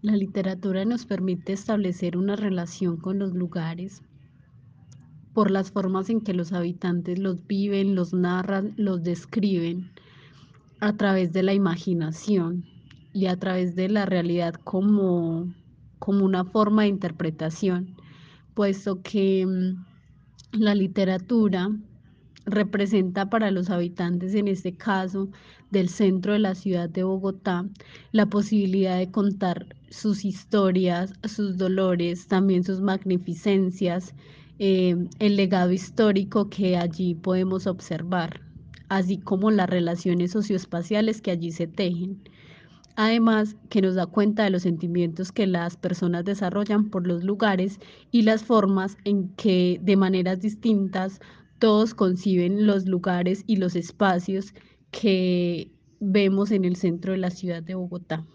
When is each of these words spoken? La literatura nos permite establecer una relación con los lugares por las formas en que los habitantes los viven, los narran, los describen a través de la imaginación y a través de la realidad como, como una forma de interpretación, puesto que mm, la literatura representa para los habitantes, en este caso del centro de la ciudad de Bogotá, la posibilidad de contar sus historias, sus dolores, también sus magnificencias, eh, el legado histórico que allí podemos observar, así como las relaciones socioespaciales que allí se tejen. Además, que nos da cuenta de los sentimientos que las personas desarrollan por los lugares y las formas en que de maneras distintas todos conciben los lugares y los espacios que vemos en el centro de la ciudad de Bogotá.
La 0.00 0.14
literatura 0.14 0.84
nos 0.84 1.06
permite 1.06 1.52
establecer 1.52 2.16
una 2.16 2.36
relación 2.36 2.98
con 2.98 3.18
los 3.18 3.34
lugares 3.34 4.02
por 5.34 5.50
las 5.50 5.72
formas 5.72 6.08
en 6.08 6.20
que 6.20 6.34
los 6.34 6.52
habitantes 6.52 7.18
los 7.18 7.46
viven, 7.48 7.96
los 7.96 8.12
narran, 8.12 8.74
los 8.76 9.02
describen 9.02 9.90
a 10.78 10.96
través 10.96 11.32
de 11.32 11.42
la 11.42 11.52
imaginación 11.52 12.64
y 13.12 13.26
a 13.26 13.36
través 13.40 13.74
de 13.74 13.88
la 13.88 14.06
realidad 14.06 14.54
como, 14.54 15.52
como 15.98 16.24
una 16.24 16.44
forma 16.44 16.82
de 16.82 16.88
interpretación, 16.88 17.96
puesto 18.54 19.02
que 19.02 19.46
mm, 19.46 20.60
la 20.60 20.76
literatura 20.76 21.70
representa 22.48 23.30
para 23.30 23.50
los 23.50 23.70
habitantes, 23.70 24.34
en 24.34 24.48
este 24.48 24.72
caso 24.74 25.28
del 25.70 25.88
centro 25.88 26.32
de 26.32 26.38
la 26.38 26.54
ciudad 26.54 26.88
de 26.88 27.04
Bogotá, 27.04 27.66
la 28.12 28.26
posibilidad 28.26 28.98
de 28.98 29.10
contar 29.10 29.66
sus 29.90 30.24
historias, 30.24 31.12
sus 31.24 31.56
dolores, 31.56 32.26
también 32.28 32.64
sus 32.64 32.80
magnificencias, 32.80 34.14
eh, 34.58 34.96
el 35.18 35.36
legado 35.36 35.72
histórico 35.72 36.48
que 36.50 36.76
allí 36.76 37.14
podemos 37.14 37.66
observar, 37.66 38.40
así 38.88 39.18
como 39.18 39.50
las 39.50 39.70
relaciones 39.70 40.32
socioespaciales 40.32 41.20
que 41.20 41.30
allí 41.30 41.52
se 41.52 41.66
tejen. 41.66 42.20
Además, 42.96 43.54
que 43.68 43.80
nos 43.80 43.94
da 43.94 44.06
cuenta 44.06 44.42
de 44.42 44.50
los 44.50 44.62
sentimientos 44.62 45.30
que 45.30 45.46
las 45.46 45.76
personas 45.76 46.24
desarrollan 46.24 46.90
por 46.90 47.06
los 47.06 47.22
lugares 47.22 47.78
y 48.10 48.22
las 48.22 48.42
formas 48.42 48.96
en 49.04 49.28
que 49.36 49.78
de 49.80 49.96
maneras 49.96 50.40
distintas 50.40 51.20
todos 51.58 51.94
conciben 51.94 52.66
los 52.66 52.86
lugares 52.86 53.44
y 53.46 53.56
los 53.56 53.76
espacios 53.76 54.54
que 54.90 55.70
vemos 56.00 56.50
en 56.50 56.64
el 56.64 56.76
centro 56.76 57.12
de 57.12 57.18
la 57.18 57.30
ciudad 57.30 57.62
de 57.62 57.74
Bogotá. 57.74 58.26